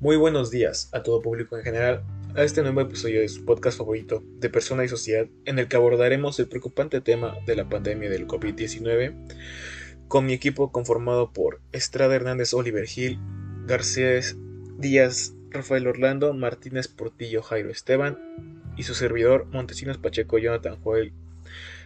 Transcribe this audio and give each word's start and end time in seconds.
Muy 0.00 0.16
buenos 0.16 0.50
días 0.50 0.88
a 0.94 1.02
todo 1.02 1.20
público 1.20 1.58
en 1.58 1.62
general 1.62 2.02
a 2.34 2.42
este 2.42 2.62
nuevo 2.62 2.80
episodio 2.80 3.20
de 3.20 3.28
su 3.28 3.44
podcast 3.44 3.76
favorito 3.76 4.24
de 4.38 4.48
Persona 4.48 4.82
y 4.82 4.88
Sociedad 4.88 5.26
en 5.44 5.58
el 5.58 5.68
que 5.68 5.76
abordaremos 5.76 6.38
el 6.38 6.48
preocupante 6.48 7.02
tema 7.02 7.36
de 7.44 7.54
la 7.54 7.68
pandemia 7.68 8.08
del 8.08 8.26
COVID-19 8.26 9.14
con 10.08 10.24
mi 10.24 10.32
equipo 10.32 10.72
conformado 10.72 11.34
por 11.34 11.60
Estrada 11.72 12.14
Hernández 12.14 12.54
Oliver 12.54 12.86
Gil, 12.86 13.18
Garcés 13.66 14.38
Díaz, 14.78 15.34
Rafael 15.50 15.86
Orlando, 15.86 16.32
Martínez 16.32 16.88
Portillo 16.88 17.42
Jairo 17.42 17.68
Esteban 17.68 18.18
y 18.78 18.84
su 18.84 18.94
servidor 18.94 19.48
Montesinos 19.52 19.98
Pacheco 19.98 20.38
Jonathan 20.38 20.80
Joel. 20.82 21.12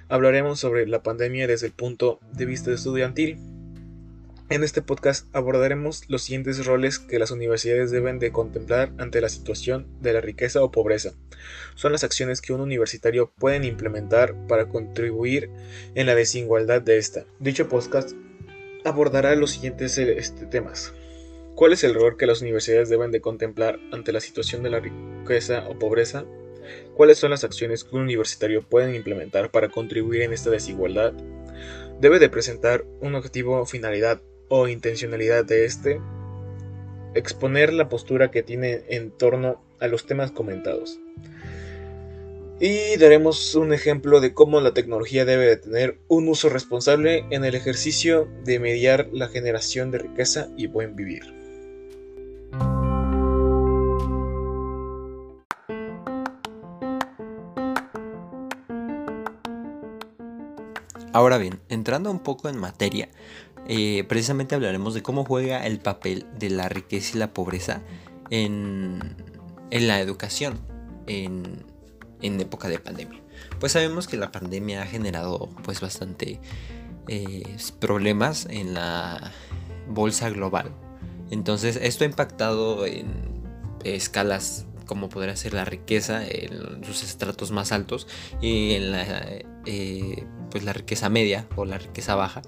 Hablaremos 0.08 0.60
sobre 0.60 0.86
la 0.86 1.02
pandemia 1.02 1.48
desde 1.48 1.66
el 1.66 1.72
punto 1.72 2.20
de 2.32 2.46
vista 2.46 2.70
estudiantil 2.70 3.38
en 4.50 4.62
este 4.62 4.82
podcast 4.82 5.26
abordaremos 5.34 6.02
los 6.08 6.22
siguientes 6.22 6.66
roles 6.66 6.98
que 6.98 7.18
las 7.18 7.30
universidades 7.30 7.90
deben 7.90 8.18
de 8.18 8.30
contemplar 8.30 8.92
ante 8.98 9.22
la 9.22 9.30
situación 9.30 9.86
de 10.02 10.12
la 10.12 10.20
riqueza 10.20 10.62
o 10.62 10.70
pobreza. 10.70 11.14
Son 11.74 11.92
las 11.92 12.04
acciones 12.04 12.42
que 12.42 12.52
un 12.52 12.60
universitario 12.60 13.32
puede 13.38 13.66
implementar 13.66 14.34
para 14.46 14.68
contribuir 14.68 15.50
en 15.94 16.06
la 16.06 16.14
desigualdad 16.14 16.82
de 16.82 16.98
esta. 16.98 17.24
Dicho 17.38 17.70
podcast 17.70 18.12
abordará 18.84 19.34
los 19.34 19.52
siguientes 19.52 19.96
este, 19.96 20.44
temas. 20.44 20.92
¿Cuál 21.54 21.72
es 21.72 21.82
el 21.82 21.94
rol 21.94 22.18
que 22.18 22.26
las 22.26 22.42
universidades 22.42 22.90
deben 22.90 23.12
de 23.12 23.22
contemplar 23.22 23.80
ante 23.92 24.12
la 24.12 24.20
situación 24.20 24.62
de 24.62 24.70
la 24.70 24.80
riqueza 24.80 25.66
o 25.68 25.78
pobreza? 25.78 26.26
¿Cuáles 26.94 27.16
son 27.16 27.30
las 27.30 27.44
acciones 27.44 27.82
que 27.82 27.96
un 27.96 28.02
universitario 28.02 28.62
puede 28.62 28.94
implementar 28.94 29.50
para 29.50 29.70
contribuir 29.70 30.20
en 30.22 30.34
esta 30.34 30.50
desigualdad? 30.50 31.14
Debe 31.98 32.18
de 32.18 32.28
presentar 32.28 32.84
un 33.00 33.14
objetivo 33.14 33.58
o 33.58 33.66
finalidad 33.66 34.20
o 34.48 34.68
intencionalidad 34.68 35.44
de 35.44 35.64
este, 35.64 36.00
exponer 37.14 37.72
la 37.72 37.88
postura 37.88 38.30
que 38.30 38.42
tiene 38.42 38.82
en 38.88 39.10
torno 39.10 39.62
a 39.80 39.88
los 39.88 40.06
temas 40.06 40.30
comentados. 40.30 40.98
Y 42.60 42.96
daremos 42.98 43.54
un 43.56 43.72
ejemplo 43.72 44.20
de 44.20 44.32
cómo 44.32 44.60
la 44.60 44.74
tecnología 44.74 45.24
debe 45.24 45.46
de 45.46 45.56
tener 45.56 45.98
un 46.08 46.28
uso 46.28 46.48
responsable 46.48 47.24
en 47.30 47.44
el 47.44 47.54
ejercicio 47.54 48.28
de 48.44 48.60
mediar 48.60 49.08
la 49.12 49.28
generación 49.28 49.90
de 49.90 49.98
riqueza 49.98 50.48
y 50.56 50.68
buen 50.68 50.94
vivir. 50.94 51.22
Ahora 61.12 61.38
bien, 61.38 61.60
entrando 61.68 62.10
un 62.10 62.18
poco 62.18 62.48
en 62.48 62.58
materia, 62.58 63.08
eh, 63.66 64.04
precisamente 64.08 64.54
hablaremos 64.54 64.94
de 64.94 65.02
cómo 65.02 65.24
juega 65.24 65.66
el 65.66 65.80
papel 65.80 66.26
de 66.38 66.50
la 66.50 66.68
riqueza 66.68 67.16
y 67.16 67.18
la 67.18 67.32
pobreza 67.32 67.82
en, 68.30 69.16
la 69.70 70.00
educación 70.00 70.58
en, 71.06 71.64
época 72.20 72.68
de 72.68 72.78
pandemia. 72.78 73.20
Pues 73.60 73.72
sabemos 73.72 74.06
que 74.06 74.16
la 74.16 74.32
pandemia 74.32 74.82
ha 74.82 74.86
generado 74.86 75.50
pues 75.62 75.80
bastante 75.80 76.40
eh, 77.08 77.56
problemas 77.80 78.46
en 78.50 78.74
la 78.74 79.32
bolsa 79.88 80.30
global. 80.30 80.72
Entonces 81.30 81.78
esto 81.82 82.04
ha 82.04 82.06
impactado 82.06 82.86
en 82.86 83.06
escalas 83.84 84.66
como 84.86 85.08
podría 85.08 85.36
ser 85.36 85.54
la 85.54 85.64
riqueza 85.64 86.26
en 86.26 86.84
sus 86.84 87.02
estratos 87.02 87.50
más 87.50 87.72
altos 87.72 88.06
y 88.40 88.74
en 88.74 88.92
la, 88.92 89.04
eh, 89.66 90.26
pues 90.50 90.64
la 90.64 90.72
riqueza 90.72 91.08
media 91.08 91.46
o 91.56 91.64
la 91.64 91.78
riqueza 91.78 92.14
baja 92.14 92.42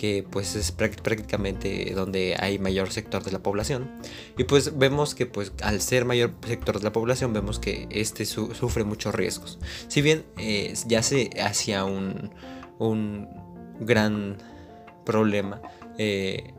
que 0.00 0.24
pues 0.30 0.56
es 0.56 0.72
prácticamente 0.72 1.92
donde 1.94 2.34
hay 2.40 2.58
mayor 2.58 2.90
sector 2.90 3.22
de 3.22 3.32
la 3.32 3.42
población. 3.42 3.90
Y 4.38 4.44
pues 4.44 4.78
vemos 4.78 5.14
que 5.14 5.26
pues 5.26 5.52
al 5.60 5.82
ser 5.82 6.06
mayor 6.06 6.32
sector 6.46 6.78
de 6.78 6.84
la 6.84 6.92
población 6.92 7.34
vemos 7.34 7.58
que 7.58 7.86
este 7.90 8.24
sufre 8.24 8.84
muchos 8.84 9.14
riesgos. 9.14 9.58
Si 9.88 10.00
bien 10.00 10.24
eh, 10.38 10.72
ya 10.86 11.02
se 11.02 11.28
hacía 11.42 11.84
un, 11.84 12.30
un 12.78 13.28
gran 13.80 14.38
problema 15.04 15.60
eh, 15.98 16.54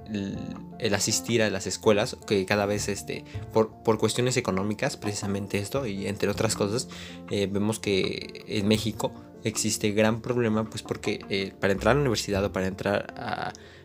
el, 0.78 0.94
asistir 0.94 1.42
a 1.42 1.50
las 1.50 1.66
escuelas, 1.66 2.18
que 2.28 2.46
cada 2.46 2.68
vez 2.68 2.90
este, 2.90 3.26
por, 3.52 3.72
por, 3.82 3.98
cuestiones 3.98 4.38
económicas, 4.38 4.98
precisamente 4.98 5.58
esto, 5.58 5.88
y 5.88 6.06
entre 6.06 6.30
otras 6.30 6.54
cosas, 6.54 6.90
eh, 7.32 7.48
vemos 7.52 7.80
que 7.80 8.44
en 8.48 8.68
México 8.68 9.12
existe 9.44 9.92
gran 9.92 10.22
problema, 10.22 10.70
pues 10.70 10.84
porque 10.84 11.26
eh, 11.30 11.54
para 11.60 11.74
entrar 11.74 11.92
a 11.92 11.96
la 11.96 12.02
universidad 12.02 12.44
o 12.46 12.52
para 12.52 12.68
entrar 12.68 13.14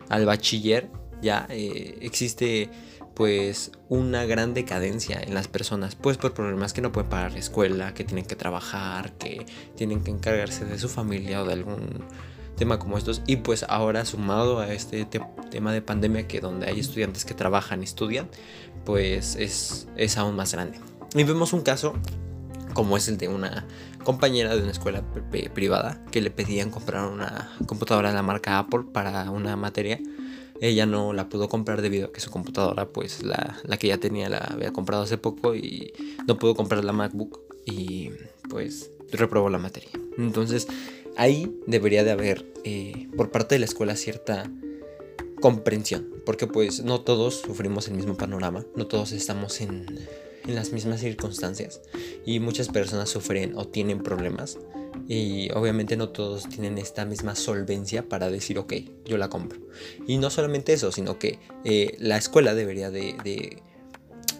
al 0.09 0.25
bachiller 0.25 0.89
ya 1.21 1.47
eh, 1.49 1.97
existe 2.01 2.69
pues 3.15 3.71
una 3.89 4.25
gran 4.25 4.53
decadencia 4.53 5.19
en 5.19 5.33
las 5.33 5.47
personas, 5.47 5.95
pues 5.95 6.17
por 6.17 6.35
problemas 6.35 6.73
que 6.73 6.81
no 6.81 6.91
pueden 6.91 7.09
pagar 7.09 7.31
la 7.31 7.39
escuela, 7.39 7.93
que 7.95 8.03
tienen 8.03 8.25
que 8.25 8.35
trabajar, 8.35 9.13
que 9.13 9.43
tienen 9.75 10.03
que 10.03 10.11
encargarse 10.11 10.65
de 10.65 10.77
su 10.77 10.87
familia 10.87 11.41
o 11.41 11.45
de 11.45 11.53
algún 11.53 12.03
tema 12.57 12.77
como 12.77 12.95
estos. 12.95 13.23
Y 13.25 13.37
pues 13.37 13.65
ahora 13.67 14.05
sumado 14.05 14.59
a 14.59 14.71
este 14.71 15.05
tema 15.49 15.73
de 15.73 15.81
pandemia 15.81 16.27
que 16.27 16.41
donde 16.41 16.67
hay 16.67 16.79
estudiantes 16.79 17.25
que 17.25 17.33
trabajan 17.33 17.81
y 17.81 17.85
estudian 17.85 18.29
pues 18.85 19.35
es, 19.35 19.87
es 19.95 20.17
aún 20.17 20.35
más 20.35 20.53
grande. 20.53 20.79
Y 21.15 21.23
vemos 21.23 21.53
un 21.53 21.61
caso 21.61 21.95
como 22.73 22.97
es 22.97 23.07
el 23.07 23.17
de 23.17 23.29
una 23.29 23.65
compañera 24.07 24.55
de 24.55 24.61
una 24.61 24.71
escuela 24.71 25.03
privada 25.53 26.01
que 26.11 26.21
le 26.21 26.31
pedían 26.31 26.71
comprar 26.71 27.11
una 27.11 27.51
computadora 27.65 28.07
de 28.07 28.15
la 28.15 28.23
marca 28.23 28.57
Apple 28.57 28.85
para 28.93 29.29
una 29.31 29.57
materia. 29.57 29.99
Ella 30.61 30.85
no 30.85 31.11
la 31.11 31.27
pudo 31.27 31.49
comprar 31.49 31.81
debido 31.81 32.07
a 32.07 32.13
que 32.13 32.21
su 32.21 32.31
computadora, 32.31 32.87
pues 32.87 33.21
la, 33.21 33.59
que 33.77 33.89
ya 33.89 33.97
tenía, 33.97 34.29
la 34.29 34.37
había 34.37 34.71
comprado 34.71 35.03
hace 35.03 35.17
poco 35.17 35.55
y 35.55 35.91
no 36.25 36.37
pudo 36.37 36.55
comprar 36.55 36.85
la 36.85 36.93
MacBook 36.93 37.41
y 37.65 38.11
pues 38.49 38.91
reprobó 39.11 39.49
la 39.49 39.57
materia. 39.57 39.89
Entonces 40.17 40.67
ahí 41.17 41.53
debería 41.67 42.05
de 42.05 42.11
haber 42.11 42.45
eh, 42.63 43.09
por 43.17 43.29
parte 43.29 43.55
de 43.55 43.59
la 43.59 43.65
escuela 43.65 43.97
cierta 43.97 44.49
comprensión, 45.41 46.07
porque 46.25 46.47
pues 46.47 46.81
no 46.81 47.01
todos 47.01 47.41
sufrimos 47.41 47.89
el 47.89 47.95
mismo 47.95 48.15
panorama, 48.15 48.63
no 48.77 48.87
todos 48.87 49.11
estamos 49.11 49.59
en 49.59 49.85
en 50.47 50.55
las 50.55 50.71
mismas 50.71 51.01
circunstancias 51.01 51.81
y 52.25 52.39
muchas 52.39 52.69
personas 52.69 53.09
sufren 53.09 53.57
o 53.57 53.67
tienen 53.67 54.01
problemas 54.01 54.57
y 55.07 55.49
obviamente 55.51 55.95
no 55.95 56.09
todos 56.09 56.49
tienen 56.49 56.77
esta 56.77 57.05
misma 57.05 57.35
solvencia 57.35 58.07
para 58.07 58.29
decir 58.29 58.57
ok, 58.59 58.73
yo 59.05 59.17
la 59.17 59.29
compro. 59.29 59.59
Y 60.05 60.17
no 60.17 60.29
solamente 60.29 60.73
eso, 60.73 60.91
sino 60.91 61.17
que 61.19 61.39
eh, 61.63 61.95
la 61.99 62.17
escuela 62.17 62.55
debería 62.55 62.91
de, 62.91 63.15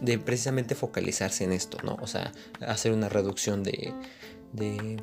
de, 0.02 0.20
precisamente 0.20 0.76
focalizarse 0.76 1.44
en 1.44 1.54
esto, 1.54 1.78
¿no? 1.84 1.98
O 2.02 2.08
sea, 2.08 2.32
hacer 2.60 2.92
una 2.92 3.08
reducción 3.08 3.64
de, 3.64 3.94
de 4.54 4.98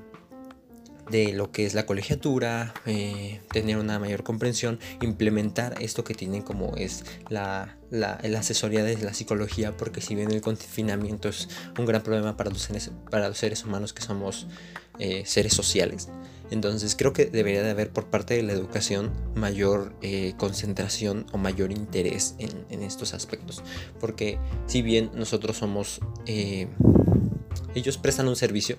de 1.10 1.32
lo 1.32 1.50
que 1.50 1.66
es 1.66 1.74
la 1.74 1.86
colegiatura, 1.86 2.74
eh, 2.86 3.40
tener 3.52 3.76
una 3.76 3.98
mayor 3.98 4.22
comprensión, 4.22 4.78
implementar 5.02 5.80
esto 5.82 6.04
que 6.04 6.14
tienen 6.14 6.42
como 6.42 6.76
es 6.76 7.04
la, 7.28 7.76
la, 7.90 8.18
asesoría 8.38 8.82
de 8.82 8.96
la 8.98 9.12
psicología, 9.12 9.76
porque 9.76 10.00
si 10.00 10.14
bien 10.14 10.30
el 10.30 10.40
confinamiento 10.40 11.28
es 11.28 11.48
un 11.78 11.86
gran 11.86 12.02
problema 12.02 12.36
para 12.36 12.50
los 12.50 12.62
seres, 12.62 12.90
para 13.10 13.28
los 13.28 13.38
seres 13.38 13.64
humanos 13.64 13.92
que 13.92 14.02
somos 14.02 14.46
eh, 14.98 15.24
seres 15.26 15.52
sociales, 15.52 16.08
entonces 16.50 16.94
creo 16.96 17.12
que 17.12 17.26
debería 17.26 17.62
de 17.62 17.70
haber 17.70 17.90
por 17.90 18.06
parte 18.06 18.34
de 18.34 18.42
la 18.42 18.52
educación 18.52 19.12
mayor 19.34 19.94
eh, 20.02 20.34
concentración 20.36 21.26
o 21.32 21.38
mayor 21.38 21.70
interés 21.70 22.34
en, 22.38 22.64
en, 22.70 22.82
estos 22.82 23.14
aspectos, 23.14 23.62
porque 24.00 24.38
si 24.66 24.82
bien 24.82 25.10
nosotros 25.14 25.56
somos... 25.58 26.00
ellos 27.74 27.98
prestan 27.98 28.28
un 28.28 28.36
servicio 28.36 28.76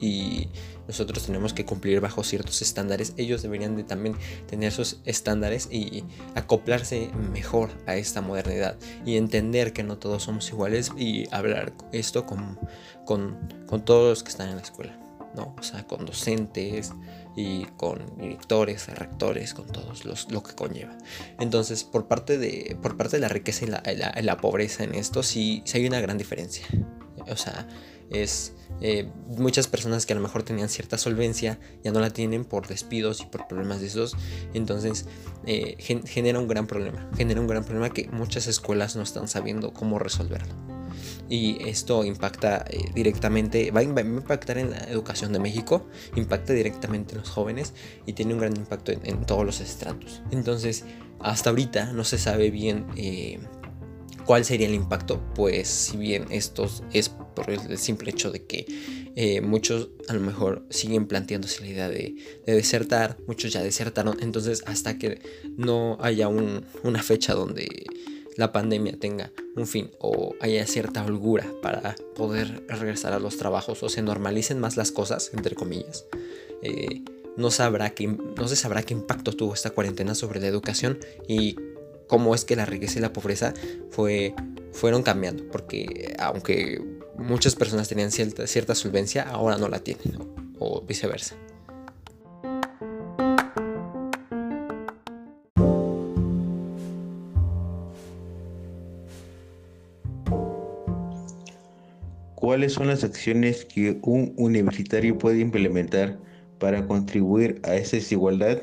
y 0.00 0.48
nosotros 0.86 1.24
tenemos 1.24 1.52
que 1.52 1.64
cumplir 1.64 2.00
bajo 2.00 2.22
ciertos 2.22 2.62
estándares, 2.62 3.12
ellos 3.16 3.42
deberían 3.42 3.76
de 3.76 3.84
también 3.84 4.16
tener 4.46 4.72
sus 4.72 5.00
estándares 5.04 5.68
y 5.70 6.04
acoplarse 6.34 7.10
mejor 7.32 7.70
a 7.86 7.96
esta 7.96 8.20
modernidad 8.20 8.76
y 9.04 9.16
entender 9.16 9.72
que 9.72 9.82
no 9.82 9.98
todos 9.98 10.24
somos 10.24 10.48
iguales 10.50 10.92
y 10.96 11.26
hablar 11.34 11.72
esto 11.92 12.26
con, 12.26 12.58
con, 13.04 13.48
con 13.66 13.84
todos 13.84 14.08
los 14.10 14.22
que 14.22 14.30
están 14.30 14.48
en 14.48 14.56
la 14.56 14.62
escuela, 14.62 14.98
¿no? 15.34 15.54
O 15.58 15.62
sea, 15.62 15.84
con 15.86 16.06
docentes 16.06 16.92
y 17.36 17.64
con 17.76 18.16
directores, 18.16 18.86
rectores, 18.96 19.54
con 19.54 19.66
todos 19.66 20.04
los, 20.04 20.30
lo 20.30 20.42
que 20.42 20.54
conlleva. 20.54 20.96
Entonces, 21.38 21.84
por 21.84 22.06
parte 22.06 22.38
de, 22.38 22.78
por 22.80 22.96
parte 22.96 23.16
de 23.16 23.20
la 23.20 23.28
riqueza 23.28 23.64
y 23.64 23.68
la, 23.68 23.82
la, 23.96 24.14
la 24.22 24.36
pobreza 24.38 24.84
en 24.84 24.94
esto, 24.94 25.22
sí, 25.22 25.62
sí 25.66 25.78
hay 25.78 25.86
una 25.86 26.00
gran 26.00 26.16
diferencia. 26.16 26.64
O 27.28 27.36
sea, 27.36 27.66
es 28.10 28.52
eh, 28.80 29.10
muchas 29.26 29.66
personas 29.66 30.06
que 30.06 30.12
a 30.12 30.16
lo 30.16 30.22
mejor 30.22 30.42
tenían 30.42 30.68
cierta 30.68 30.98
solvencia 30.98 31.58
ya 31.82 31.92
no 31.92 32.00
la 32.00 32.10
tienen 32.10 32.44
por 32.44 32.66
despidos 32.66 33.20
y 33.20 33.26
por 33.26 33.46
problemas 33.48 33.80
de 33.80 33.86
esos. 33.86 34.16
Entonces 34.54 35.06
eh, 35.46 35.76
genera 35.78 36.38
un 36.38 36.48
gran 36.48 36.66
problema. 36.66 37.10
Genera 37.16 37.40
un 37.40 37.46
gran 37.46 37.64
problema 37.64 37.90
que 37.90 38.08
muchas 38.08 38.46
escuelas 38.46 38.96
no 38.96 39.02
están 39.02 39.28
sabiendo 39.28 39.72
cómo 39.72 39.98
resolverlo. 39.98 40.54
Y 41.28 41.68
esto 41.68 42.04
impacta 42.04 42.64
eh, 42.68 42.78
directamente, 42.94 43.70
va 43.70 43.80
a, 43.80 43.82
impactar 43.82 44.58
en 44.58 44.70
la 44.70 44.78
educación 44.84 45.32
de 45.32 45.40
México, 45.40 45.86
impacta 46.14 46.52
directamente 46.52 47.14
en 47.14 47.20
los 47.20 47.30
jóvenes 47.30 47.74
y 48.06 48.12
tiene 48.12 48.34
un 48.34 48.40
gran 48.40 48.56
impacto 48.56 48.92
en, 48.92 49.26
todos 49.26 49.44
los 49.44 49.60
estratos. 49.60 50.22
Entonces, 50.30 50.84
hasta 51.18 51.50
ahorita 51.50 51.92
no 51.92 52.04
se 52.04 52.18
sabe 52.18 52.50
bien 52.50 52.86
¿Cuál 54.26 54.44
sería 54.44 54.66
el 54.66 54.74
impacto? 54.74 55.22
Pues 55.34 55.68
si 55.68 55.96
bien 55.96 56.26
esto 56.30 56.68
es 56.92 57.08
por 57.08 57.48
el 57.48 57.78
simple 57.78 58.10
hecho 58.10 58.32
de 58.32 58.44
que 58.44 58.66
eh, 59.14 59.40
muchos 59.40 59.90
a 60.08 60.14
lo 60.14 60.20
mejor 60.20 60.66
siguen 60.68 61.06
planteándose 61.06 61.60
la 61.60 61.68
idea 61.68 61.88
de, 61.88 62.16
desertar, 62.44 63.16
muchos 63.28 63.52
ya 63.52 63.62
desertaron, 63.62 64.18
entonces 64.20 64.64
hasta 64.66 64.98
que 64.98 65.20
no 65.56 65.96
haya 66.00 66.26
una 66.28 67.02
fecha 67.02 67.34
donde 67.34 67.86
la 68.36 68.52
pandemia 68.52 68.98
tenga 68.98 69.32
un 69.54 69.66
fin 69.66 69.90
o 70.00 70.34
haya 70.40 70.66
cierta 70.66 71.04
holgura 71.04 71.46
para 71.62 71.94
poder 72.14 72.66
regresar 72.66 73.12
a 73.12 73.18
los 73.18 73.36
trabajos 73.36 73.82
o 73.82 73.88
se 73.88 74.02
normalicen 74.02 74.58
más 74.58 74.76
las 74.76 74.92
cosas, 74.92 75.30
entre 75.34 75.54
comillas, 75.54 76.04
eh, 76.62 77.02
no, 77.36 77.50
sabrá 77.50 77.90
que, 77.90 78.08
no 78.08 78.48
se 78.48 78.56
sabrá 78.56 78.82
qué 78.82 78.92
impacto 78.92 79.32
tuvo 79.32 79.54
esta 79.54 79.70
cuarentena 79.70 80.14
sobre 80.14 80.40
la 80.40 80.48
educación 80.48 80.98
y 81.28 81.56
cómo 82.06 82.34
es 82.34 82.44
que 82.44 82.56
la 82.56 82.66
riqueza 82.66 82.98
y 82.98 83.02
la 83.02 83.12
pobreza 83.12 83.54
fue, 83.90 84.34
fueron 84.72 85.02
cambiando, 85.02 85.44
porque 85.50 86.14
aunque 86.18 86.82
muchas 87.18 87.54
personas 87.54 87.88
tenían 87.88 88.10
cierta, 88.10 88.46
cierta 88.46 88.74
solvencia, 88.74 89.22
ahora 89.22 89.58
no 89.58 89.68
la 89.68 89.80
tienen, 89.80 90.18
o 90.58 90.82
viceversa. 90.82 91.34
¿Cuáles 102.34 102.74
son 102.74 102.86
las 102.86 103.02
acciones 103.02 103.64
que 103.64 103.98
un 104.02 104.32
universitario 104.36 105.18
puede 105.18 105.40
implementar 105.40 106.18
para 106.60 106.86
contribuir 106.86 107.60
a 107.64 107.74
esa 107.74 107.96
desigualdad? 107.96 108.62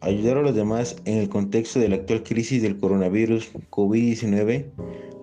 Ayudar 0.00 0.36
a 0.36 0.42
los 0.42 0.54
demás 0.54 0.96
en 1.06 1.18
el 1.18 1.28
contexto 1.28 1.80
de 1.80 1.88
la 1.88 1.96
actual 1.96 2.22
crisis 2.22 2.62
del 2.62 2.78
coronavirus 2.78 3.50
COVID-19 3.70 4.66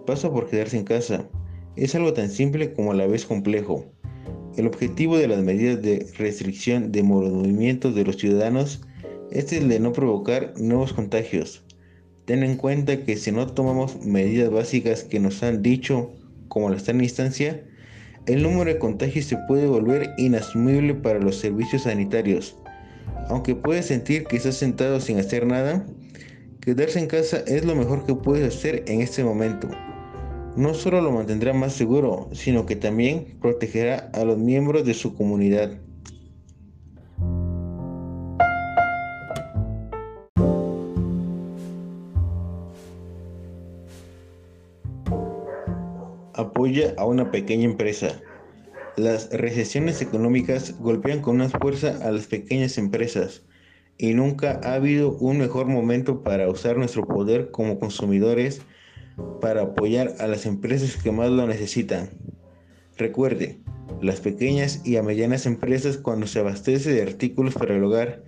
pasa 0.07 0.31
por 0.31 0.49
quedarse 0.49 0.77
en 0.77 0.83
casa. 0.83 1.29
Es 1.75 1.93
algo 1.93 2.13
tan 2.13 2.29
simple 2.29 2.73
como 2.73 2.91
a 2.91 2.95
la 2.95 3.05
vez 3.05 3.25
complejo. 3.25 3.85
El 4.57 4.65
objetivo 4.65 5.17
de 5.17 5.27
las 5.27 5.43
medidas 5.43 5.81
de 5.81 6.07
restricción 6.17 6.91
de 6.91 7.03
movimientos 7.03 7.93
de 7.93 8.03
los 8.03 8.17
ciudadanos 8.17 8.81
es 9.31 9.53
el 9.53 9.69
de 9.69 9.79
no 9.79 9.93
provocar 9.93 10.53
nuevos 10.57 10.91
contagios. 10.91 11.63
Ten 12.25 12.43
en 12.43 12.57
cuenta 12.57 13.03
que 13.03 13.15
si 13.15 13.31
no 13.31 13.45
tomamos 13.47 14.03
medidas 14.05 14.49
básicas 14.49 15.03
que 15.03 15.19
nos 15.19 15.43
han 15.43 15.61
dicho, 15.61 16.11
como 16.47 16.69
la 16.69 16.77
en 16.87 17.01
instancia, 17.01 17.63
el 18.25 18.41
número 18.41 18.73
de 18.73 18.79
contagios 18.79 19.25
se 19.25 19.37
puede 19.47 19.67
volver 19.67 20.11
inasumible 20.17 20.95
para 20.95 21.19
los 21.19 21.35
servicios 21.35 21.83
sanitarios. 21.83 22.57
Aunque 23.29 23.55
puedes 23.55 23.85
sentir 23.85 24.25
que 24.25 24.37
estás 24.37 24.55
sentado 24.55 24.99
sin 24.99 25.19
hacer 25.19 25.47
nada, 25.47 25.85
quedarse 26.61 26.99
en 26.99 27.07
casa 27.07 27.43
es 27.47 27.65
lo 27.65 27.75
mejor 27.75 28.05
que 28.05 28.15
puedes 28.15 28.55
hacer 28.55 28.83
en 28.87 29.01
este 29.01 29.23
momento. 29.23 29.69
No 30.55 30.73
solo 30.73 31.01
lo 31.01 31.11
mantendrá 31.11 31.51
más 31.53 31.73
seguro, 31.73 32.29
sino 32.31 32.65
que 32.65 32.75
también 32.75 33.37
protegerá 33.41 34.11
a 34.13 34.23
los 34.23 34.37
miembros 34.37 34.85
de 34.85 34.93
su 34.93 35.15
comunidad. 35.15 35.71
Apoya 46.35 46.93
a 46.97 47.05
una 47.05 47.31
pequeña 47.31 47.65
empresa. 47.65 48.21
Las 48.95 49.31
recesiones 49.31 50.01
económicas 50.03 50.77
golpean 50.77 51.21
con 51.21 51.37
más 51.37 51.51
fuerza 51.51 51.97
a 52.07 52.11
las 52.11 52.27
pequeñas 52.27 52.77
empresas 52.77 53.41
y 53.97 54.13
nunca 54.13 54.59
ha 54.63 54.75
habido 54.75 55.17
un 55.17 55.39
mejor 55.39 55.65
momento 55.65 56.21
para 56.21 56.47
usar 56.47 56.77
nuestro 56.77 57.07
poder 57.07 57.49
como 57.49 57.79
consumidores 57.79 58.61
para 59.41 59.63
apoyar 59.63 60.13
a 60.19 60.27
las 60.27 60.45
empresas 60.45 60.95
que 61.01 61.11
más 61.11 61.31
lo 61.31 61.47
necesitan. 61.47 62.11
Recuerde, 62.95 63.59
las 64.01 64.19
pequeñas 64.21 64.81
y 64.85 64.97
a 64.97 65.03
medianas 65.03 65.47
empresas 65.47 65.97
cuando 65.97 66.27
se 66.27 66.39
abastece 66.39 66.91
de 66.91 67.01
artículos 67.01 67.55
para 67.55 67.75
el 67.75 67.83
hogar 67.83 68.23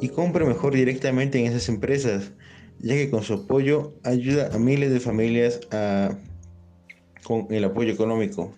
y 0.00 0.10
compre 0.10 0.44
mejor 0.44 0.74
directamente 0.74 1.40
en 1.40 1.46
esas 1.46 1.68
empresas, 1.68 2.32
ya 2.78 2.94
que 2.94 3.10
con 3.10 3.24
su 3.24 3.34
apoyo 3.34 3.94
ayuda 4.04 4.50
a 4.54 4.58
miles 4.58 4.92
de 4.92 5.00
familias 5.00 5.60
con 7.24 7.46
el 7.50 7.64
apoyo 7.64 7.92
económico. 7.92 8.54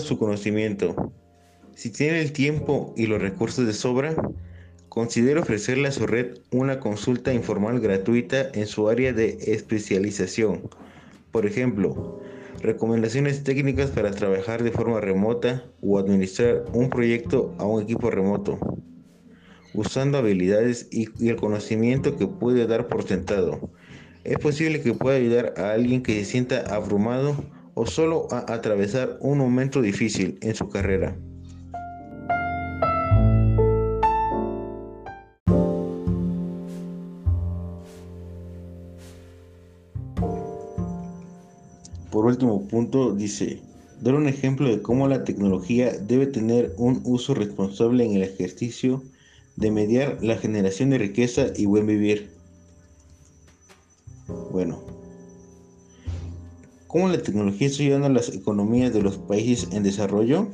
Su 0.00 0.18
conocimiento. 0.18 1.12
Si 1.74 1.90
tiene 1.90 2.20
el 2.20 2.32
tiempo 2.32 2.92
y 2.96 3.06
los 3.06 3.20
recursos 3.20 3.66
de 3.66 3.72
sobra, 3.72 4.14
considere 4.88 5.40
ofrecerle 5.40 5.88
a 5.88 5.92
su 5.92 6.06
red 6.06 6.38
una 6.50 6.80
consulta 6.80 7.32
informal 7.32 7.80
gratuita 7.80 8.50
en 8.54 8.66
su 8.66 8.88
área 8.88 9.12
de 9.12 9.38
especialización. 9.46 10.68
Por 11.30 11.46
ejemplo, 11.46 12.20
recomendaciones 12.60 13.44
técnicas 13.44 13.90
para 13.90 14.10
trabajar 14.10 14.62
de 14.62 14.72
forma 14.72 15.00
remota 15.00 15.64
o 15.80 15.98
administrar 15.98 16.64
un 16.72 16.90
proyecto 16.90 17.54
a 17.58 17.64
un 17.64 17.82
equipo 17.82 18.10
remoto, 18.10 18.58
usando 19.72 20.18
habilidades 20.18 20.88
y, 20.90 21.08
el 21.28 21.36
conocimiento 21.36 22.16
que 22.16 22.26
puede 22.26 22.66
dar 22.66 22.88
por 22.88 23.06
sentado. 23.06 23.70
Es 24.24 24.38
posible 24.38 24.82
que 24.82 24.92
pueda 24.92 25.16
ayudar 25.16 25.54
a 25.56 25.72
alguien 25.72 26.02
que 26.02 26.18
se 26.18 26.24
sienta 26.24 26.74
abrumado 26.74 27.44
o 27.80 27.86
solo 27.86 28.28
a 28.30 28.44
atravesar 28.52 29.16
un 29.22 29.38
momento 29.38 29.80
difícil 29.80 30.38
en 30.42 30.54
su 30.54 30.68
carrera. 30.68 31.16
Por 42.10 42.26
último 42.26 42.68
punto 42.68 43.14
dice, 43.14 43.62
dar 44.02 44.14
un 44.14 44.28
ejemplo 44.28 44.68
de 44.68 44.82
cómo 44.82 45.08
la 45.08 45.24
tecnología 45.24 45.90
debe 45.96 46.26
tener 46.26 46.74
un 46.76 47.00
uso 47.04 47.32
responsable 47.32 48.04
en 48.04 48.12
el 48.12 48.22
ejercicio 48.24 49.02
de 49.56 49.70
mediar 49.70 50.18
la 50.20 50.36
generación 50.36 50.90
de 50.90 50.98
riqueza 50.98 51.46
y 51.56 51.64
buen 51.64 51.86
vivir. 51.86 52.30
Bueno, 54.52 54.89
¿Cómo 56.90 57.06
la 57.06 57.22
tecnología 57.22 57.68
está 57.68 57.84
ayudando 57.84 58.08
a 58.08 58.10
las 58.10 58.30
economías 58.30 58.92
de 58.92 59.00
los 59.00 59.16
países 59.16 59.68
en 59.70 59.84
desarrollo? 59.84 60.48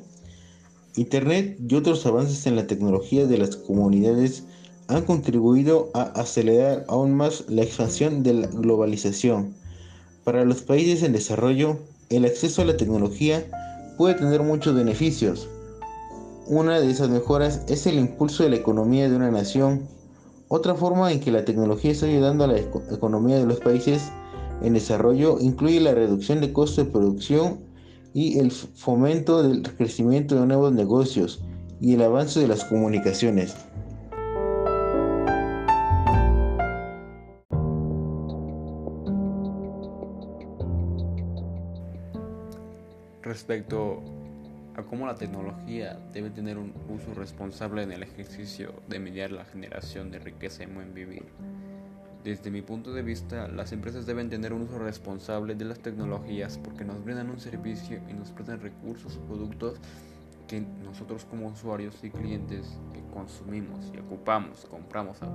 Internet 0.95 1.57
y 1.67 1.75
otros 1.75 2.05
avances 2.05 2.47
en 2.47 2.57
la 2.57 2.67
tecnología 2.67 3.27
de 3.27 3.39
las 3.39 3.57
comunidades 3.57 4.45
han 4.87 5.05
contribuido 5.05 5.89
a 5.95 6.03
acelerar 6.03 6.85
aún 6.89 7.15
más 7.15 7.45
la 7.49 7.63
expansión 7.63 8.23
de 8.23 8.35
la 8.35 8.49
globalización. 8.49 9.55
Para 10.25 10.45
los 10.45 10.61
países 10.61 11.03
en 11.03 11.15
desarrollo, 11.15 11.79
el 12.11 12.27
acceso 12.27 12.61
a 12.61 12.67
la 12.67 12.77
tecnología 12.77 13.43
puede 13.97 14.17
tener 14.17 14.43
muchos 14.43 14.75
beneficios. 14.75 15.49
Una 16.49 16.79
de 16.79 16.91
esas 16.91 17.09
mejoras 17.09 17.63
es 17.67 17.87
el 17.87 17.99
impulso 17.99 18.43
de 18.43 18.51
la 18.51 18.57
economía 18.57 19.09
de 19.09 19.17
una 19.17 19.31
nación. 19.31 19.89
Otra 20.49 20.75
forma 20.75 21.11
en 21.13 21.21
que 21.21 21.33
la 21.33 21.47
tecnología 21.47 21.93
está 21.93 22.05
ayudando 22.05 22.45
a 22.45 22.49
la 22.49 22.59
economía 22.59 23.39
de 23.39 23.47
los 23.47 23.59
países 23.61 24.03
en 24.63 24.75
desarrollo 24.75 25.39
incluye 25.41 25.81
la 25.81 25.95
reducción 25.95 26.41
de 26.41 26.53
costos 26.53 26.87
de 26.87 26.93
producción 26.93 27.61
y 28.15 28.39
el 28.39 28.51
fomento 28.51 29.43
del 29.43 29.63
crecimiento 29.63 30.41
de 30.41 30.47
nuevos 30.47 30.73
negocios 30.73 31.43
y 31.81 31.95
el 31.95 32.03
avance 32.03 32.41
de 32.41 32.49
las 32.49 32.65
comunicaciones. 32.65 33.55
Respecto 43.23 44.01
a 44.77 44.83
cómo 44.85 45.07
la 45.07 45.15
tecnología 45.15 45.99
debe 46.13 46.31
tener 46.31 46.59
un 46.59 46.73
uso 46.89 47.13
responsable 47.15 47.83
en 47.83 47.93
el 47.93 48.03
ejercicio 48.03 48.73
de 48.89 48.99
mediar 48.99 49.31
la 49.31 49.45
generación 49.45 50.11
de 50.11 50.19
riqueza 50.19 50.63
y 50.63 50.67
buen 50.67 50.95
vivir, 50.95 51.25
desde 52.27 52.51
mi 52.51 52.61
punto 52.61 52.93
de 52.93 53.03
vista, 53.03 53.47
las 53.47 53.71
empresas 53.71 54.05
deben 54.05 54.29
tener 54.29 54.53
un 54.53 54.63
uso 54.63 54.81
responsable 54.81 55.55
de 55.55 55.65
las 55.65 55.79
tecnologías 55.79 56.59
porque 56.59 56.85
nos 56.85 57.05
brindan 57.05 57.31
un 57.31 57.39
servicio 57.39 58.01
y 58.11 58.15
nos 58.15 58.33
prestan 58.33 58.61
recursos 58.61 59.17
o 59.17 59.21
productos 59.21 59.79
que 60.49 60.61
nosotros 60.61 61.25
como 61.25 61.47
usuarios 61.47 62.03
y 62.03 62.11
clientes 62.11 62.81
que 62.93 63.01
consumimos 63.15 63.93
y 63.95 64.01
ocupamos, 64.01 64.65
compramos 64.65 65.23
a, 65.23 65.27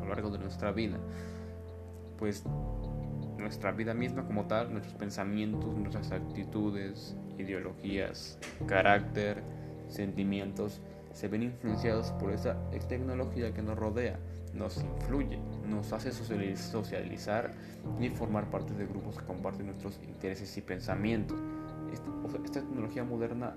lo 0.00 0.08
largo 0.08 0.30
de 0.30 0.40
nuestra 0.40 0.72
vida, 0.72 0.98
pues 2.18 2.42
nuestra 3.38 3.70
vida 3.70 3.94
misma 3.94 4.26
como 4.26 4.46
tal, 4.46 4.72
nuestros 4.72 4.96
pensamientos, 4.96 5.72
nuestras 5.76 6.10
actitudes, 6.10 7.16
ideologías, 7.38 8.36
carácter, 8.66 9.44
sentimientos, 9.86 10.80
se 11.12 11.28
ven 11.28 11.44
influenciados 11.44 12.10
por 12.12 12.32
esa 12.32 12.56
tecnología 12.88 13.54
que 13.54 13.62
nos 13.62 13.78
rodea 13.78 14.18
nos 14.54 14.82
influye, 14.82 15.38
nos 15.68 15.92
hace 15.92 16.12
socializar 16.12 17.54
y 18.00 18.08
formar 18.10 18.50
parte 18.50 18.74
de 18.74 18.86
grupos 18.86 19.18
que 19.18 19.24
comparten 19.24 19.66
nuestros 19.66 19.98
intereses 20.06 20.56
y 20.56 20.60
pensamientos. 20.60 21.38
Esta, 21.92 22.60
tecnología 22.60 23.04
moderna 23.04 23.54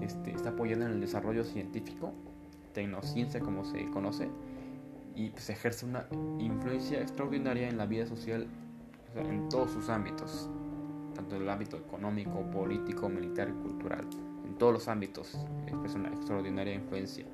este, 0.00 0.30
está 0.30 0.50
apoyando 0.50 0.86
en 0.86 0.92
el 0.92 1.00
desarrollo 1.00 1.44
científico, 1.44 2.12
tecnociencia 2.72 3.40
como 3.40 3.64
se 3.64 3.86
conoce, 3.90 4.28
y 5.14 5.30
pues 5.30 5.50
ejerce 5.50 5.84
una 5.84 6.06
influencia 6.38 7.00
extraordinaria 7.00 7.68
en 7.68 7.76
la 7.76 7.86
vida 7.86 8.06
social 8.06 8.46
en 9.16 9.48
todos 9.48 9.72
sus 9.72 9.88
ámbitos, 9.88 10.48
tanto 11.14 11.36
en 11.36 11.42
el 11.42 11.48
ámbito 11.48 11.76
económico, 11.76 12.40
político, 12.50 13.08
militar 13.08 13.48
y 13.48 13.62
cultural. 13.62 14.06
En 14.46 14.56
todos 14.56 14.72
los 14.72 14.88
ámbitos 14.88 15.36
es 15.84 15.94
una 15.94 16.08
extraordinaria 16.08 16.74
influencia. 16.74 17.26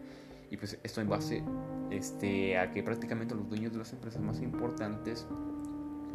Y 0.54 0.56
pues 0.56 0.78
esto 0.84 1.00
en 1.00 1.08
base 1.08 1.42
este, 1.90 2.56
a 2.56 2.70
que 2.70 2.84
prácticamente 2.84 3.34
los 3.34 3.48
dueños 3.48 3.72
de 3.72 3.78
las 3.78 3.92
empresas 3.92 4.22
más 4.22 4.40
importantes 4.40 5.26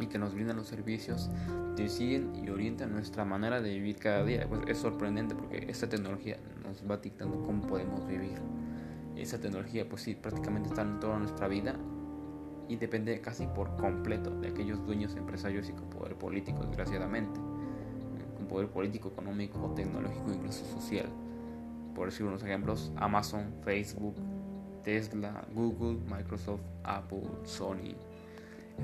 y 0.00 0.06
que 0.06 0.18
nos 0.18 0.32
brindan 0.32 0.56
los 0.56 0.66
servicios 0.66 1.28
deciden 1.76 2.32
y 2.42 2.48
orientan 2.48 2.90
nuestra 2.90 3.26
manera 3.26 3.60
de 3.60 3.74
vivir 3.74 3.96
cada 3.96 4.24
día. 4.24 4.46
Pues 4.48 4.62
es 4.66 4.78
sorprendente 4.78 5.34
porque 5.34 5.66
esta 5.68 5.90
tecnología 5.90 6.38
nos 6.64 6.90
va 6.90 6.96
dictando 6.96 7.42
cómo 7.42 7.66
podemos 7.66 8.06
vivir. 8.06 8.38
Esa 9.14 9.38
tecnología 9.38 9.86
pues 9.86 10.00
sí 10.00 10.14
prácticamente 10.14 10.70
está 10.70 10.80
en 10.80 11.00
toda 11.00 11.18
nuestra 11.18 11.46
vida 11.46 11.74
y 12.66 12.76
depende 12.76 13.20
casi 13.20 13.46
por 13.46 13.76
completo 13.76 14.30
de 14.40 14.48
aquellos 14.48 14.86
dueños 14.86 15.16
empresarios 15.16 15.68
y 15.68 15.72
con 15.72 15.90
poder 15.90 16.14
político, 16.14 16.64
desgraciadamente. 16.64 17.38
Con 18.38 18.46
poder 18.48 18.68
político, 18.68 19.10
económico, 19.10 19.74
tecnológico, 19.76 20.32
incluso 20.32 20.64
social. 20.64 21.10
Por 22.00 22.08
decir 22.08 22.24
unos 22.24 22.42
ejemplos, 22.42 22.90
Amazon, 22.96 23.52
Facebook, 23.62 24.14
Tesla, 24.82 25.44
Google, 25.52 25.98
Microsoft, 26.08 26.62
Apple, 26.82 27.24
Sony, 27.44 27.94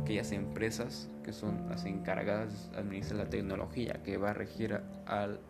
aquellas 0.02 0.32
empresas 0.32 1.08
que 1.24 1.32
son 1.32 1.66
las 1.70 1.86
encargadas 1.86 2.70
de 2.72 2.76
administrar 2.76 3.24
la 3.24 3.30
tecnología 3.30 4.02
que 4.04 4.18
va 4.18 4.32
a 4.32 4.34
regir 4.34 4.78
al, 5.06 5.40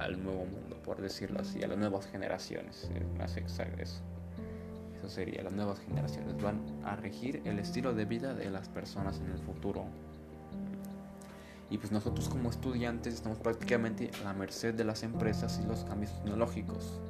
al 0.00 0.24
nuevo 0.24 0.44
mundo, 0.44 0.82
por 0.82 1.00
decirlo 1.00 1.38
así, 1.38 1.62
a 1.62 1.68
las 1.68 1.78
nuevas 1.78 2.04
generaciones, 2.08 2.90
más 3.16 3.36
exacto 3.36 3.80
eso. 3.80 4.02
Eso 4.98 5.08
sería, 5.08 5.40
las 5.44 5.52
nuevas 5.52 5.78
generaciones 5.78 6.36
van 6.42 6.58
a 6.84 6.96
regir 6.96 7.42
el 7.44 7.60
estilo 7.60 7.94
de 7.94 8.06
vida 8.06 8.34
de 8.34 8.50
las 8.50 8.68
personas 8.68 9.20
en 9.20 9.30
el 9.30 9.38
futuro. 9.38 9.84
Y 11.72 11.78
pues 11.78 11.90
nosotros 11.90 12.28
como 12.28 12.50
estudiantes 12.50 13.14
estamos 13.14 13.38
prácticamente 13.38 14.10
a 14.20 14.24
la 14.24 14.34
merced 14.34 14.74
de 14.74 14.84
las 14.84 15.02
empresas 15.02 15.58
y 15.64 15.66
los 15.66 15.84
cambios 15.84 16.12
tecnológicos. 16.18 17.00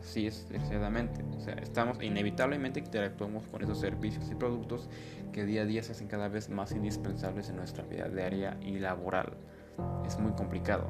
Así 0.00 0.28
es, 0.28 0.48
desgraciadamente. 0.48 1.24
O 1.36 1.40
sea, 1.40 1.54
estamos 1.54 2.00
inevitablemente 2.00 2.78
interactuamos 2.78 3.48
con 3.48 3.64
esos 3.64 3.80
servicios 3.80 4.30
y 4.30 4.36
productos 4.36 4.88
que 5.32 5.44
día 5.44 5.62
a 5.62 5.64
día 5.64 5.82
se 5.82 5.90
hacen 5.90 6.06
cada 6.06 6.28
vez 6.28 6.48
más 6.48 6.70
indispensables 6.70 7.48
en 7.48 7.56
nuestra 7.56 7.82
vida 7.82 8.08
diaria 8.08 8.56
y 8.60 8.78
laboral. 8.78 9.32
Es 10.06 10.16
muy 10.20 10.30
complicado. 10.34 10.86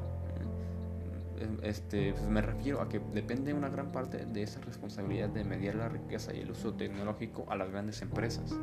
Este, 1.63 2.13
pues 2.13 2.27
me 2.27 2.41
refiero 2.41 2.81
a 2.81 2.87
que 2.87 3.01
depende 3.15 3.51
una 3.51 3.69
gran 3.69 3.91
parte 3.91 4.27
de 4.27 4.43
esa 4.43 4.61
responsabilidad 4.61 5.29
de 5.29 5.43
mediar 5.43 5.73
la 5.73 5.89
riqueza 5.89 6.35
y 6.35 6.41
el 6.41 6.51
uso 6.51 6.75
tecnológico 6.75 7.47
a 7.49 7.55
las 7.55 7.71
grandes 7.71 7.99
empresas. 8.03 8.55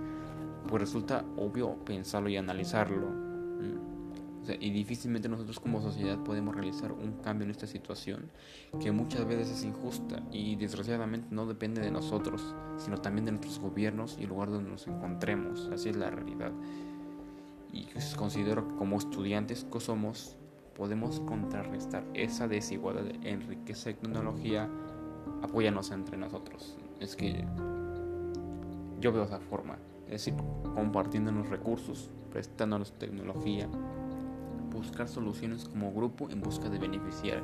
Pues 0.69 0.81
resulta 0.81 1.25
obvio 1.37 1.75
pensarlo 1.85 2.29
y 2.29 2.37
analizarlo 2.37 3.25
y 4.61 4.71
difícilmente 4.71 5.29
nosotros 5.29 5.59
como 5.61 5.81
sociedad 5.81 6.19
podemos 6.23 6.55
realizar 6.55 6.93
un 6.93 7.13
cambio 7.23 7.45
en 7.45 7.51
esta 7.51 7.67
situación 7.67 8.31
que 8.81 8.93
muchas 8.93 9.27
veces 9.27 9.51
es 9.51 9.65
injusta 9.65 10.23
y 10.31 10.57
desgraciadamente 10.57 11.29
no 11.31 11.47
depende 11.47 11.81
de 11.81 11.91
nosotros, 11.91 12.55
sino 12.77 12.99
también 12.99 13.25
de 13.25 13.33
nuestros 13.33 13.59
gobiernos 13.59 14.17
y 14.19 14.25
el 14.25 14.29
lugar 14.29 14.51
donde 14.51 14.71
nos 14.71 14.87
encontremos. 14.87 15.71
Así 15.73 15.89
es 15.89 15.97
la 15.97 16.11
realidad. 16.11 16.53
Y 17.73 17.87
pues 17.87 18.15
considero 18.15 18.69
que 18.69 18.75
como 18.77 18.99
estudiantes 18.99 19.65
que 19.65 19.81
somos, 19.81 20.37
podemos 20.77 21.21
contrarrestar 21.21 22.05
esa 22.15 22.49
desigualdad 22.49 23.07
en 23.23 23.47
riqueza 23.49 23.91
y 23.91 23.95
tecnología 23.95 24.69
apoyarnos 25.43 25.91
entre 25.91 26.17
nosotros. 26.17 26.77
Es 27.01 27.17
que 27.17 27.45
yo 29.01 29.13
veo 29.13 29.25
esa 29.25 29.41
forma, 29.41 29.79
es 30.07 30.13
decir, 30.13 30.35
compartiendo 30.75 31.33
los 31.33 31.49
recursos, 31.49 32.11
prestándonos 32.31 32.93
tecnología, 32.93 33.69
buscar 34.75 35.09
soluciones 35.09 35.65
como 35.65 35.93
grupo 35.93 36.29
en 36.31 36.41
busca 36.41 36.69
de 36.69 36.79
beneficiar 36.79 37.43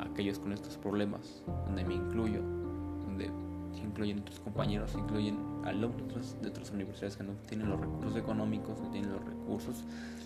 a 0.00 0.04
aquellos 0.04 0.38
con 0.38 0.52
estos 0.52 0.76
problemas, 0.76 1.42
donde 1.66 1.84
me 1.84 1.94
incluyo, 1.94 2.40
donde 2.40 3.30
se 3.74 3.82
incluyen 3.82 4.20
otros 4.20 4.40
compañeros, 4.40 4.90
se 4.90 4.98
incluyen 4.98 5.38
alumnos 5.64 6.36
de 6.42 6.48
otras 6.48 6.70
universidades 6.70 7.16
que 7.16 7.24
no 7.24 7.34
tienen 7.46 7.70
los 7.70 7.80
recursos 7.80 8.16
económicos, 8.16 8.80
no 8.80 8.90
tienen 8.90 9.12
los 9.12 9.24
recursos 9.24 9.84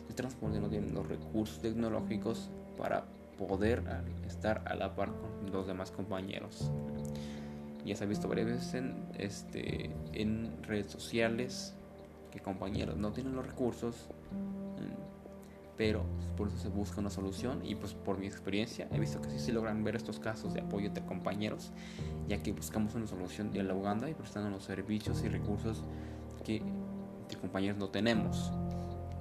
de 0.09 0.15
transporte, 0.15 0.59
no 0.61 0.69
tienen 0.69 0.95
los 0.95 1.07
recursos 1.07 1.61
tecnológicos 1.61 2.51
para 2.79 3.05
poder 3.39 3.83
estar 4.27 4.63
a 4.67 4.75
la 4.75 4.95
par 4.95 5.13
con 5.13 5.53
los 5.53 5.67
demás 5.67 5.91
compañeros. 5.91 6.71
Ya 7.85 7.95
se 7.95 8.05
ha 8.05 8.07
visto 8.07 8.29
varias 8.29 8.47
veces 8.47 8.75
en, 8.75 8.95
este, 9.17 9.91
en 10.13 10.63
redes 10.65 10.91
sociales 10.91 11.75
que 12.33 12.41
compañeros 12.41 12.97
no 12.97 13.13
tienen 13.13 13.37
los 13.37 13.47
recursos 13.47 14.09
pero 15.77 16.05
por 16.37 16.49
eso 16.49 16.59
se 16.59 16.69
busca 16.69 17.01
una 17.01 17.11
solución 17.11 17.65
y 17.65 17.75
pues 17.75 17.95
por 17.95 18.19
mi 18.19 18.27
experiencia 18.27 18.89
he 18.91 18.99
visto 18.99 19.21
que 19.21 19.31
sí 19.31 19.39
se 19.39 19.53
logran 19.53 19.85
ver 19.85 19.97
estos 19.97 20.19
casos 20.19 20.55
de 20.55 20.61
apoyo 20.61 20.87
entre 20.87 21.05
compañeros, 21.05 21.73
ya 22.29 22.43
que 22.43 22.53
buscamos 22.53 22.95
una 22.95 23.07
solución 23.07 23.51
dialogando 23.51 24.09
y 24.09 24.15
prestando 24.15 24.51
los 24.51 24.65
servicios 24.65 25.23
y 25.25 25.29
recursos 25.29 25.85
que 26.45 26.63
entre 27.23 27.39
compañeros 27.39 27.77
no 27.77 27.89
tenemos. 27.89 28.53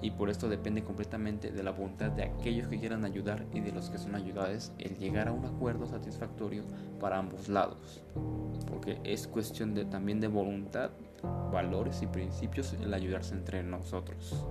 Y 0.01 0.11
por 0.11 0.29
esto 0.29 0.49
depende 0.49 0.83
completamente 0.83 1.51
de 1.51 1.63
la 1.63 1.71
voluntad 1.71 2.11
de 2.11 2.23
aquellos 2.23 2.67
que 2.67 2.79
quieran 2.79 3.05
ayudar 3.05 3.45
y 3.53 3.61
de 3.61 3.71
los 3.71 3.89
que 3.89 3.97
son 3.97 4.13
ayudados 4.13 4.71
el 4.77 4.97
llegar 4.97 5.29
a 5.29 5.31
un 5.31 5.45
acuerdo 5.45 5.87
satisfactorio 5.87 6.63
para 6.99 7.17
ambos 7.17 7.49
lados. 7.49 8.03
Porque 8.67 8.99
es 9.03 9.25
cuestión 9.25 9.73
de, 9.73 9.85
también 9.85 10.19
de 10.19 10.27
voluntad, 10.27 10.91
valores 11.51 12.01
y 12.01 12.07
principios 12.07 12.73
el 12.73 12.93
ayudarse 12.93 13.33
entre 13.33 13.63
nosotros. 13.63 14.45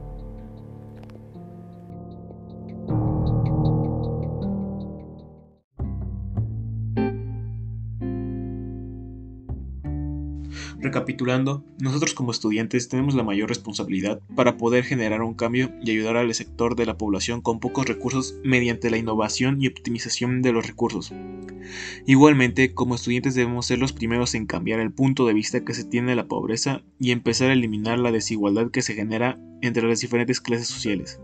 Recapitulando, 10.94 11.64
nosotros 11.80 12.14
como 12.14 12.30
estudiantes 12.30 12.88
tenemos 12.88 13.16
la 13.16 13.24
mayor 13.24 13.48
responsabilidad 13.48 14.20
para 14.36 14.56
poder 14.56 14.84
generar 14.84 15.22
un 15.22 15.34
cambio 15.34 15.72
y 15.82 15.90
ayudar 15.90 16.16
al 16.16 16.32
sector 16.32 16.76
de 16.76 16.86
la 16.86 16.96
población 16.96 17.40
con 17.40 17.58
pocos 17.58 17.88
recursos 17.88 18.36
mediante 18.44 18.90
la 18.90 18.96
innovación 18.96 19.60
y 19.60 19.66
optimización 19.66 20.40
de 20.40 20.52
los 20.52 20.68
recursos. 20.68 21.12
Igualmente, 22.06 22.74
como 22.74 22.94
estudiantes 22.94 23.34
debemos 23.34 23.66
ser 23.66 23.80
los 23.80 23.92
primeros 23.92 24.36
en 24.36 24.46
cambiar 24.46 24.78
el 24.78 24.92
punto 24.92 25.26
de 25.26 25.34
vista 25.34 25.64
que 25.64 25.74
se 25.74 25.82
tiene 25.82 26.10
de 26.10 26.16
la 26.16 26.28
pobreza 26.28 26.82
y 27.00 27.10
empezar 27.10 27.50
a 27.50 27.54
eliminar 27.54 27.98
la 27.98 28.12
desigualdad 28.12 28.70
que 28.70 28.82
se 28.82 28.94
genera 28.94 29.36
entre 29.62 29.88
las 29.88 29.98
diferentes 29.98 30.40
clases 30.40 30.68
sociales. 30.68 31.18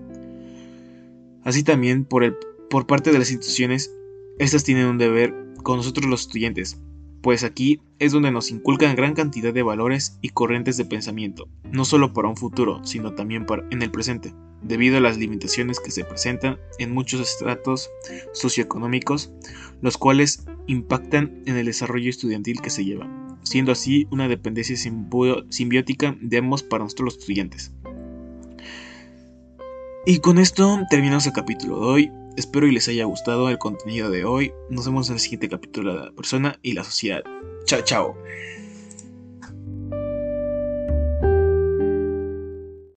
Así 1.44 1.62
también, 1.62 2.04
por, 2.04 2.24
el, 2.24 2.34
por 2.70 2.88
parte 2.88 3.12
de 3.12 3.20
las 3.20 3.30
instituciones, 3.30 3.94
estas 4.40 4.64
tienen 4.64 4.86
un 4.86 4.98
deber 4.98 5.32
con 5.62 5.76
nosotros 5.76 6.06
los 6.06 6.22
estudiantes, 6.22 6.80
pues 7.22 7.44
aquí 7.44 7.80
es 7.98 8.12
donde 8.12 8.30
nos 8.30 8.50
inculcan 8.50 8.96
gran 8.96 9.14
cantidad 9.14 9.52
de 9.52 9.62
valores 9.62 10.18
y 10.22 10.30
corrientes 10.30 10.76
de 10.76 10.84
pensamiento, 10.84 11.48
no 11.70 11.84
solo 11.84 12.12
para 12.12 12.28
un 12.28 12.36
futuro, 12.36 12.84
sino 12.84 13.14
también 13.14 13.46
para 13.46 13.64
en 13.70 13.82
el 13.82 13.90
presente, 13.90 14.32
debido 14.62 14.98
a 14.98 15.00
las 15.00 15.18
limitaciones 15.18 15.80
que 15.80 15.90
se 15.90 16.04
presentan 16.04 16.58
en 16.78 16.92
muchos 16.92 17.20
estratos 17.20 17.90
socioeconómicos, 18.32 19.32
los 19.82 19.98
cuales 19.98 20.46
impactan 20.66 21.42
en 21.46 21.56
el 21.56 21.66
desarrollo 21.66 22.08
estudiantil 22.08 22.60
que 22.60 22.70
se 22.70 22.84
lleva, 22.84 23.08
siendo 23.42 23.72
así 23.72 24.06
una 24.10 24.28
dependencia 24.28 24.76
simbiótica 24.76 26.16
de 26.20 26.38
ambos 26.38 26.62
para 26.62 26.84
nosotros 26.84 27.14
los 27.14 27.18
estudiantes. 27.18 27.72
Y 30.06 30.18
con 30.20 30.38
esto 30.38 30.80
terminamos 30.88 31.26
el 31.26 31.34
capítulo 31.34 31.78
de 31.78 31.86
hoy. 31.86 32.19
Espero 32.36 32.66
y 32.66 32.72
les 32.72 32.88
haya 32.88 33.04
gustado 33.04 33.48
el 33.48 33.58
contenido 33.58 34.10
de 34.10 34.24
hoy. 34.24 34.52
Nos 34.68 34.86
vemos 34.86 35.08
en 35.08 35.14
el 35.14 35.20
siguiente 35.20 35.48
capítulo 35.48 35.94
de 35.94 36.06
la 36.06 36.12
persona 36.12 36.58
y 36.62 36.72
la 36.72 36.84
sociedad. 36.84 37.22
Chao, 37.64 37.82
chao. 37.82 38.16